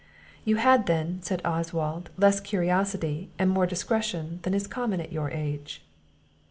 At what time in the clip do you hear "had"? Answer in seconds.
0.55-0.87